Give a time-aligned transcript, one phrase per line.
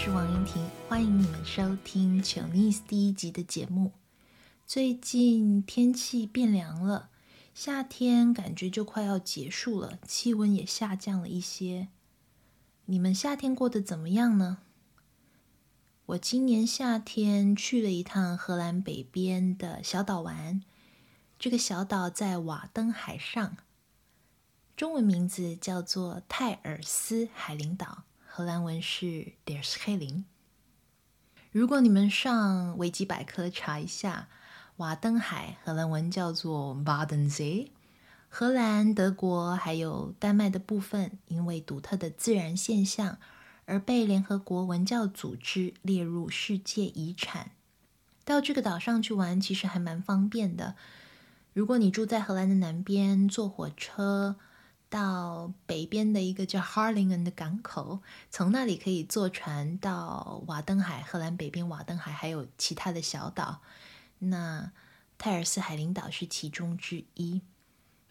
[0.00, 3.90] 是王英婷，欢迎你们收听《求 Nice》第一集的节目。
[4.64, 7.10] 最近天气变凉了，
[7.52, 11.88] 夏天感觉就快要结束了，气温也下降了一些。
[12.84, 14.58] 你们夏天过得怎么样呢？
[16.06, 20.62] 我今年夏天去了一趟荷兰北边的小岛玩，
[21.40, 23.56] 这个小岛在瓦登海上，
[24.76, 28.04] 中文名字叫做泰尔斯海陵岛。
[28.38, 30.22] 荷兰文是 Der Schelling。
[31.50, 34.28] 如果你们上维基百科查一下，
[34.76, 37.70] 瓦登海荷兰文叫做 Waddenzee。
[38.28, 43.18] 荷兰、德国还有丹麦的部分，因为独特的自然现象
[43.64, 47.50] 而被联合国文教组织列入世界遗产。
[48.24, 50.76] 到这个岛上去玩，其实还蛮方便的。
[51.52, 54.36] 如果你住在荷兰的南边，坐火车。
[54.90, 58.00] 到北边的一个叫 Harlingen 的港口，
[58.30, 63.60] 从那里可以坐船到瓦登海，荷兰北边瓦登海还有其他的小岛。
[64.20, 64.72] 那
[65.18, 67.42] 泰尔斯海陵岛是其中之一。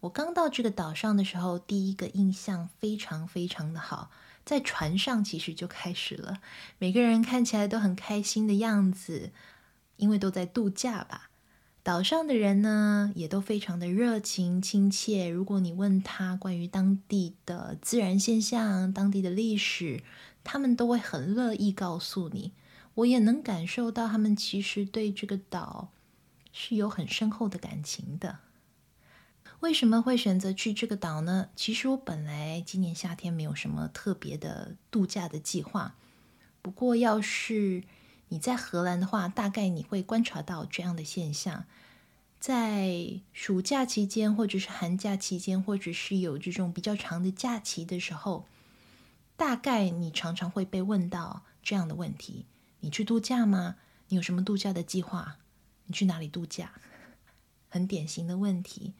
[0.00, 4.10] 我刚到这个岛上的时候，第一个印象非常非常的好，
[4.44, 6.40] 在船上其实就开始了，
[6.78, 9.30] 每个人看起来都很开心的样子，
[9.96, 11.30] 因为都在度假吧。
[11.84, 15.28] 岛上的人呢，也都非常的热情亲切。
[15.28, 20.00] 如果你问他关于当地的自然现象、当地的历史，
[20.44, 22.52] 他们都会很乐意告诉你。
[22.94, 25.88] 我也能感受到他们其实对这个岛
[26.52, 28.38] 是有很深厚的感情的。
[29.58, 31.48] 为什么会选择去这个岛呢？
[31.56, 35.96] 其实我本来今年夏天没有什么特别的度假的计划。
[36.60, 37.82] 不过要是
[38.32, 41.66] 你在荷兰的话，大概你会观察到这样的现象：
[42.40, 48.46] 在暑假期间，或者是寒假期间，或者是有这种比较长的假期的时候，
[49.36, 52.46] 大概你常常会被问到这样的问题：
[52.80, 53.76] 你去度假吗？
[54.08, 55.36] 你有什么度假的计划？
[55.84, 56.72] 你去哪里度假？
[57.68, 58.94] 很典型的问题，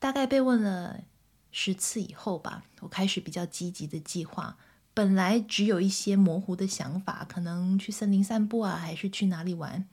[0.00, 1.04] 大概被问了
[1.52, 4.58] 十次以后吧，我开始比较积极的计划。
[4.94, 9.86] 本来只有一些模糊的想法，可能去森林散步啊，还是去哪里玩？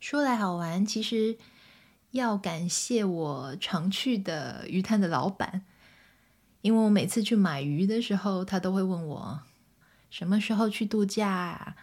[0.00, 1.38] 说来好玩，其实
[2.10, 5.64] 要感谢我常去的鱼摊的老板，
[6.62, 9.40] 因为我每次去买鱼的时候，他都会问我
[10.10, 11.76] 什么时候去度假。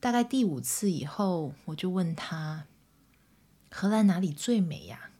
[0.00, 2.64] 大概第五次以后，我就问他
[3.70, 5.10] 荷兰哪里最美呀？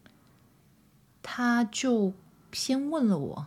[1.23, 2.15] 他就
[2.51, 3.47] 先问了我，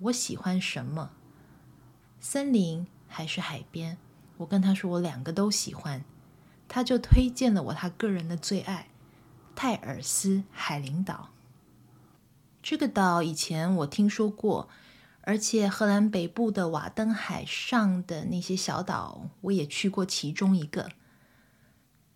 [0.00, 1.12] 我喜欢什么？
[2.20, 3.96] 森林还是海边？
[4.36, 6.04] 我跟他说我两个都喜欢，
[6.68, 8.88] 他就推荐了我他个人的最爱——
[9.56, 11.30] 泰尔斯海陵岛。
[12.62, 14.68] 这个岛以前我听说过，
[15.22, 20.90] 而且荷兰北部的瓦登海上的那些小岛我也去过其中一个，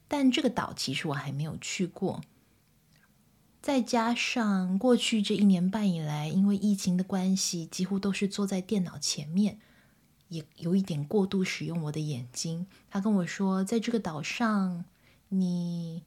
[0.06, 2.20] 但这个岛其实我还没有去过。
[3.62, 9.58] 再加上过去这一年半以来，因为疫情的关系，几乎都是坐在电脑前面。
[10.28, 12.66] 也有一点过度使用我的眼睛。
[12.90, 14.84] 他跟我说，在这个岛上，
[15.28, 16.02] 你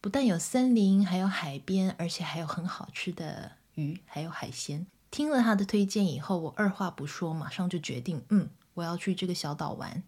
[0.00, 4.86] 不但有森林，还有海边，而且还有很好吃的鱼，还有海鲜。
[5.10, 10.02] 听了他的推荐以后，我二话不说，马上就决定，嗯，我要去这个小岛玩。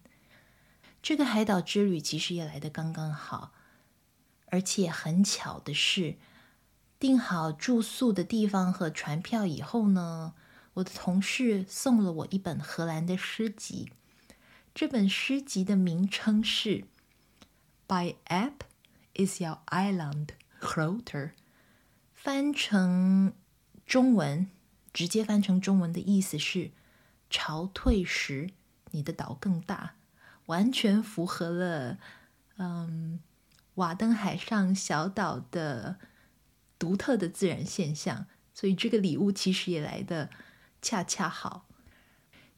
[1.02, 3.52] 这个海岛之旅其实也来得刚刚好，
[4.46, 6.16] 而且很巧的是，
[6.98, 10.32] 订好住宿的地方和船票以后呢，
[10.74, 13.92] 我的同事送了我一本荷兰的诗集，
[14.74, 16.80] 这本诗集的名称是
[17.86, 18.54] 《By App
[19.14, 20.30] is Jouw Eiland
[20.60, 21.28] Groter》，
[22.12, 23.34] 翻成
[23.86, 24.48] 中文，
[24.92, 26.72] 直接翻成中文的意思是
[27.30, 28.50] “潮退时，
[28.90, 29.94] 你的岛更大”，
[30.46, 31.98] 完全符合了
[32.56, 33.20] 嗯
[33.74, 36.00] 瓦登海上小岛的
[36.80, 40.30] 独特的自然现象，所以这个礼物其实也来的。
[40.84, 41.64] 恰恰好，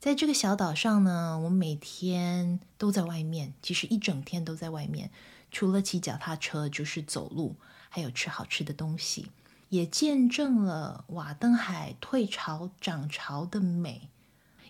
[0.00, 5.12] 在这个小岛上呢，我每天都在外面，其实一整天都在外面，
[5.52, 7.55] 除了骑脚踏车就是走路，
[7.88, 9.31] 还有吃好吃的东西，
[9.69, 14.11] 也见证了瓦登海退潮涨潮的美。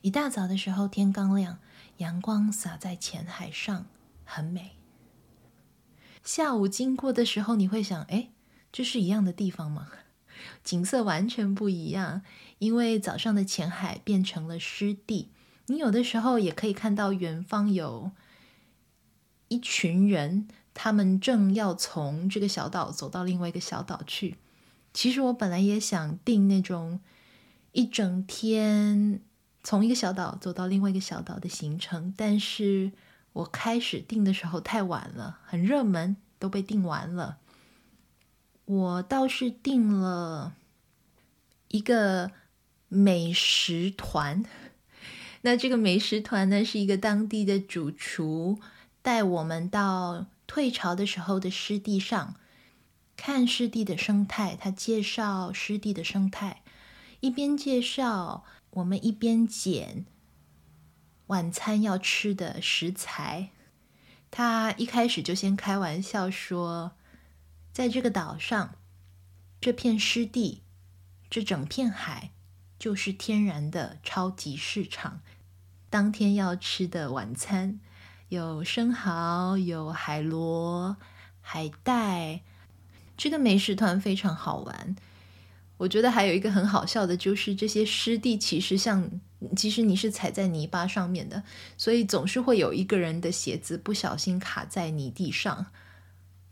[0.03, 1.59] 一大早的时候，天刚亮，
[1.97, 3.87] 阳光洒在浅海上，
[4.27, 4.73] 很美。
[6.23, 8.29] 下午经过的时候，你会想，哎，
[8.71, 9.89] 这是一样的地方吗？
[10.65, 12.23] 景色完全不一样，
[12.59, 15.31] 因为早上的浅海变成了湿地。
[15.67, 18.13] 你有的时候也可以看到远方有
[19.49, 24.37] 一群人，他们正要从这个小岛走到另外一个小岛去。
[24.95, 27.01] 其实我本来也想订那种
[27.73, 29.21] 一整天
[29.63, 32.93] 从一个小岛走到另外一个小岛的行程，但是
[33.33, 37.39] 我开始订的时候太晚了，很热门，都被订完了。
[38.67, 40.55] 我倒是订了
[41.69, 42.33] 一个
[42.89, 44.45] 美食团，
[45.43, 48.59] 那这个美食团呢，是一个当地的主厨
[49.03, 52.35] 带我们到退潮的时候的湿地上
[53.17, 56.63] 看湿地的生态，他介绍湿地的生态，
[57.21, 60.07] 一边介绍，我们一边捡
[61.29, 63.51] 晚餐要吃的食材。
[64.33, 66.93] 他一开始就先开玩笑说，
[67.77, 68.77] 在这个岛上，
[69.61, 70.63] 这片湿地，
[71.29, 72.31] 这整片海，
[72.79, 75.21] 就是天然的超级市场。
[75.91, 77.79] 当天要吃的晚餐，
[78.31, 80.97] 有生蚝，有海螺、
[81.43, 82.41] 海带。
[83.15, 84.97] 这个美食团非常好玩。
[85.77, 89.11] 我觉得还有一个很好笑的，就是这些湿地其实像，
[89.55, 91.43] 其实你是踩在泥巴上面的，
[91.77, 95.67] 所以总是会有一个人的鞋子不小心卡在泥地上，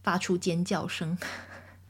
[0.05, 1.19] 发出尖叫声。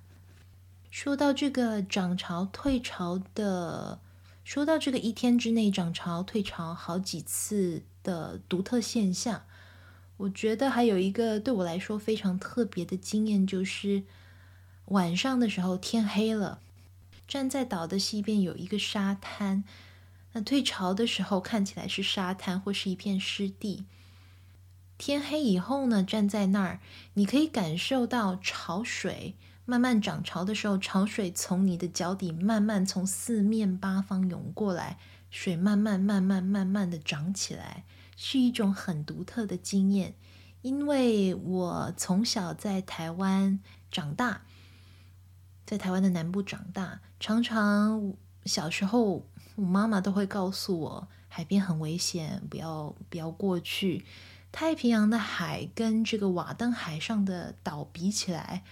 [0.90, 4.00] 说到这个涨潮退潮的，
[4.44, 9.44] 说到这个一天之内涨潮退潮好几次的独特现象，
[10.16, 14.04] 我觉得还有一个对我来说非常特别的经验，就是
[14.86, 16.60] 晚上的时候天黑了。
[17.26, 19.64] 站在岛的西边有一个沙滩，
[20.34, 23.86] 那退潮的时候看起来是沙滩或是一片湿地。
[24.96, 26.80] 天黑以后呢，站在那儿，
[27.14, 34.98] 你可以感受到潮水慢慢涨潮的时候，潮水从你的脚底慢慢从四面八方涌过来，
[35.30, 37.84] 水慢慢慢慢慢慢的涨起来，
[38.16, 40.14] 是一种很独特的经验。
[40.62, 43.60] 因为我从小在台湾
[43.90, 44.42] 长大。
[45.66, 48.12] 在台湾的南部长大，常常
[48.44, 49.26] 小时候，
[49.56, 54.04] 我妈妈都会告诉我，海边很危险，不要不要过去。
[54.56, 58.62] 太平洋的海跟这个瓦登海上的岛比起来，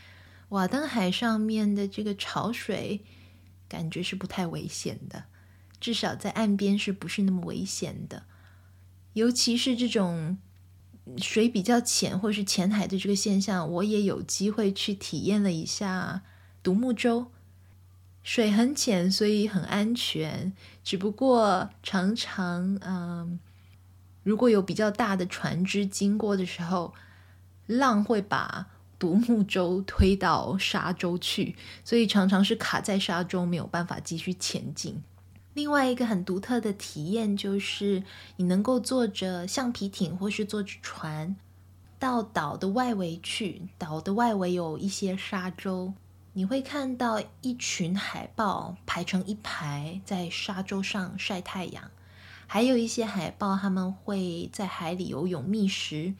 [0.50, 3.00] 瓦登海上面的这个潮水，
[3.68, 5.24] 感觉是不太危险的，
[5.80, 8.22] 至少在岸边是不是那么危险的？
[9.14, 10.38] 尤其是这种
[11.16, 16.22] 水比较浅或是浅海的这个现象，我也有机会去体验了一下。
[16.62, 17.32] 独木舟，
[18.22, 20.52] 水很浅，所以很安全。
[20.84, 23.40] 只不过常常，嗯，
[24.22, 26.94] 如果有比较大的船只经过的时候，
[27.66, 28.66] 浪会把
[28.98, 35.02] 独木舟推到沙洲去，所以常常是卡在沙洲，没有办法继续前进。
[35.54, 38.04] 另外一个很独特的体验就是，
[38.36, 41.36] 你能够坐着橡皮艇或是坐着船
[41.98, 45.92] 到岛的外围去，岛的外围有一些沙洲。
[46.34, 51.90] 你会看到一群海豹排成一排在沙洲上晒太阳，
[52.52, 56.12] 还有一些海豹他们会在海里游泳觅食，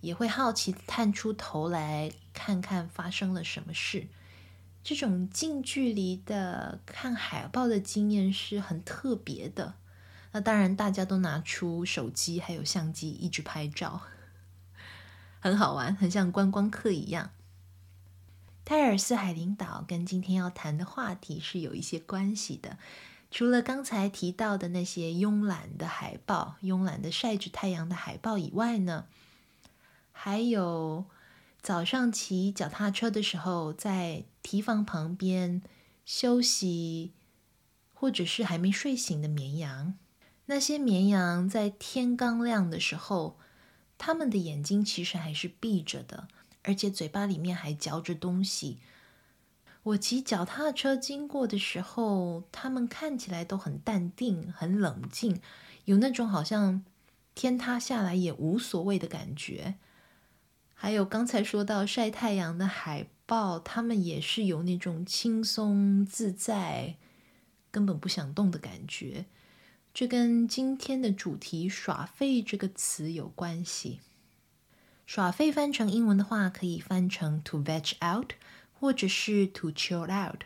[0.00, 4.06] 也会好奇探出头来看看发生了什么事。
[4.84, 9.74] 这种近距离的看海豹的经验是很特别的。
[10.30, 14.02] 那当然，大家都拿出手机还有相机一直拍照，
[15.42, 17.32] 很好玩，很像观光客一样。
[18.64, 22.78] 泰尔斯海陵岛跟今天要谈的话题是有一些关系的。
[23.30, 29.06] 除了刚才提到的那些慵懒的海豹、慵懒的晒着太阳的海豹以外呢，
[30.12, 31.04] 还有
[31.60, 35.62] 早上骑脚踏车的时候在堤防旁边
[36.04, 37.12] 休息，
[37.92, 39.98] 或者是还没睡醒的绵羊。
[40.46, 43.38] 那些绵羊在天刚亮的时候，
[43.98, 46.28] 他们的眼睛其实还是闭着的。
[46.64, 48.78] 而且嘴巴里面还嚼着东西。
[49.88, 55.40] 我骑脚踏车经过的时候，他们看起来都很淡定、很冷静，
[55.86, 56.84] 有那种好像
[57.34, 59.76] 天塌下来也无所谓的感觉。
[60.74, 66.96] 还有刚才说到晒太阳的海豹，他们也是有那种轻松自在、
[67.70, 69.24] 根本不想动的感觉。
[69.94, 74.00] 这跟今天的主题“耍废”这个词有关系。
[75.06, 78.32] 耍废翻成英文的话，可以翻成 to veg out，
[78.78, 80.42] 或者是 to chill out。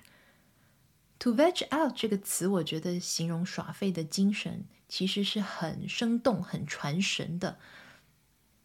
[1.19, 7.59] to veg out 这个词，我觉得形容耍废的精神其实是很生动、很传神的。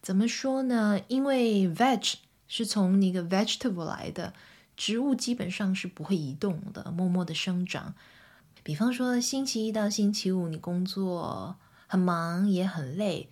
[0.01, 1.01] 怎么说呢？
[1.07, 2.15] 因为 veg
[2.47, 4.33] 是从那个 vegetable 来的，
[4.75, 7.93] 植物基本上是不会移动的，默默的生长。
[8.63, 13.29] 比方说，星期一到星期五你工作很忙，也很累。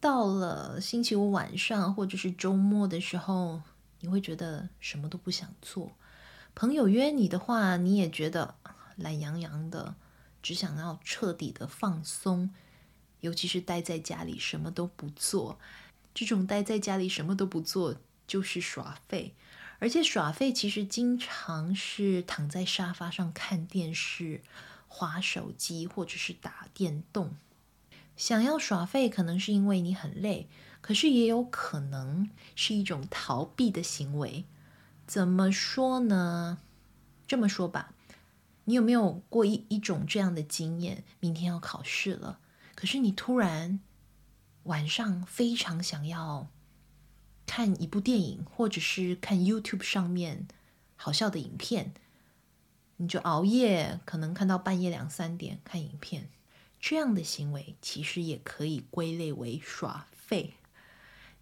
[0.00, 3.62] 到了星期五晚上或者是周末的时候，
[4.00, 5.92] 你会觉得什么都不想做。
[6.54, 8.54] 朋友约你的话，你也觉得
[8.96, 9.94] 懒洋洋的，
[10.42, 12.50] 只想要彻底的放松，
[13.20, 15.58] 尤其是待在家里什么都不做。
[16.14, 19.34] 这种待在家里什么都不做就是耍废，
[19.78, 24.40] 而且耍废其实经常是躺在沙发上看电视、
[24.88, 27.36] 滑手机或者是打电动。
[28.16, 30.48] 想要耍废，可能是因为你很累，
[30.86, 34.44] 可是也有可能是一种逃避的行为。
[35.04, 36.58] 怎么说呢？
[37.26, 37.92] 这么说吧，
[38.66, 41.02] 你有没有过一一种这样的经验？
[41.18, 42.38] 明天要考试了，
[42.76, 43.80] 可是你突然
[44.62, 46.46] 晚上非常想要
[47.46, 50.46] 看一部电影，或者是看 YouTube 上面
[50.94, 51.94] 好笑的影片，
[52.98, 56.28] 你就熬夜，可能看到半夜两三点看影片。
[56.78, 60.54] 这样的行为其实也可以归类为耍废。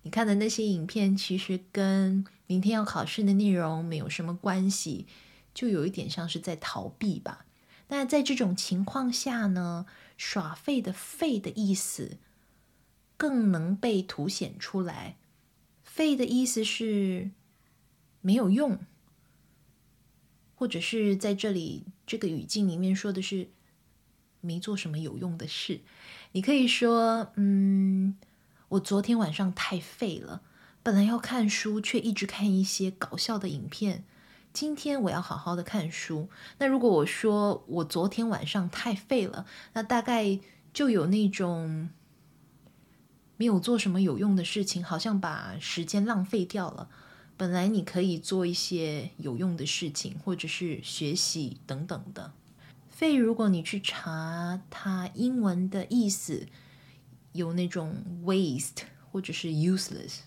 [0.05, 5.07] 你看的那些影片，其实跟明天要考试的内容没有什么关系，
[5.53, 7.45] 就有一点像是在逃避吧。
[7.89, 9.85] 那在这种情况下呢，
[10.17, 12.19] 耍废的“废”的意思
[13.17, 15.17] 更能被凸显出来。
[15.83, 17.33] 废的意思是
[18.21, 18.79] 没有用，
[20.55, 23.49] 或者是在这里这个语境里面说的是。
[24.47, 25.81] 没做什么有用的事，
[26.33, 28.15] 你可以说，嗯，
[28.75, 30.41] 我昨天晚上太废了，
[30.83, 34.05] 本来要看书，却一直看一些搞笑的影片。
[34.53, 36.29] 今天我要好好的看书。
[36.59, 40.41] 那如果我说我昨天晚上太废了，那大概
[40.73, 41.89] 就有那种
[43.37, 46.89] 没有做什么有用的事情，好像把时间浪费掉了。
[47.37, 52.33] 本来你可以做一些有用的事情，或者是学习等等的。
[52.89, 56.47] 废，如果你去查它英文的意思，
[57.35, 60.21] 有那种 waste 或者是 useless。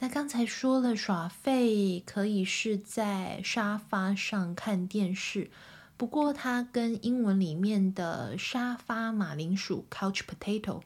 [0.00, 5.50] 那刚才说了，耍废可以是在沙发上看电视，
[5.96, 10.82] 不过它跟英文里面的沙发马铃薯 couch potato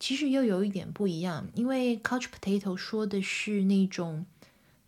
[0.00, 4.24] 其实又有一点不一样，因为 couch potato 说的是那种。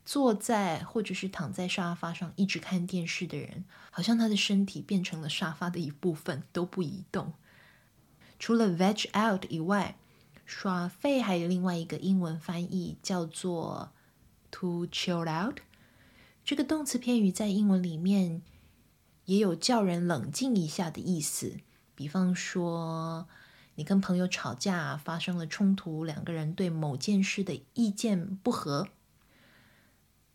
[0.09, 7.33] 坐在或者是躺在沙发上一直看电视的人，好像他的身体变成了沙发的一部分，都不移动。
[8.39, 9.97] 除了 veg out 以外，
[10.45, 13.93] 耍废还有另外一个英文翻译叫做
[14.51, 15.59] to chill out。
[16.45, 18.43] 这个动词片语在英文里面
[19.25, 21.57] 也有叫人冷静一下的意思。
[21.97, 23.27] 比方说，
[23.75, 28.89] 你跟朋友吵架发生了冲突，两个人对某件事的意见不合。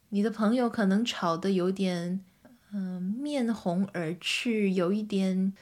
[0.10, 2.26] 你的朋友可能吵得有点，
[2.74, 5.54] 嗯、面红耳赤，有一点，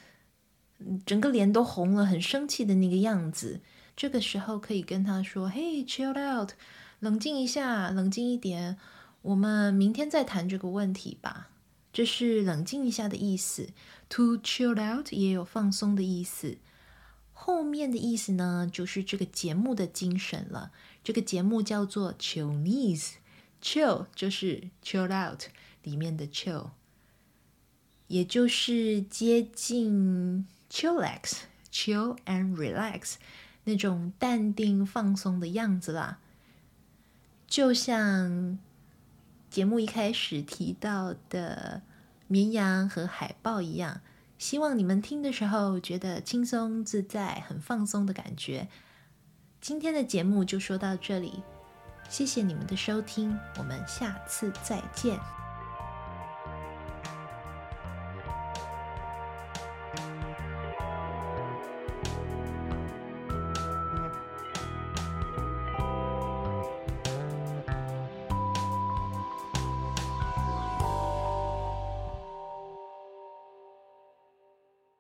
[1.05, 3.61] 整个脸都红了，很生气的那个样子。
[3.95, 6.51] 这个时候可以跟他说：“Hey, chill out，
[6.99, 8.77] 冷静一下，冷静一点，
[9.21, 11.49] 我们明天再谈这个问题吧。”
[11.91, 13.69] 这是冷静一下的意思。
[14.09, 16.57] To chill out 也有放松的意思。
[17.33, 20.71] 后面的意思呢，就是这个节目的精神了。
[21.03, 23.13] 这个节目叫做 Chillnese。
[23.61, 25.43] Chill 就是 chill out
[25.83, 26.69] 里面的 chill，
[28.07, 33.15] 也就是接近 chillax、chill and relax
[33.63, 36.19] 那种淡定放松的样子啦。
[37.47, 38.59] 就像
[39.49, 41.81] 节目一开始提到的
[42.27, 44.01] 绵羊和海豹一样，
[44.37, 48.67] 希望你们听的时候觉得轻松自在、很放松的感觉。
[49.59, 51.41] 今天的节目就说到这里。
[52.07, 55.19] 谢谢你们的收听，我们下次再见。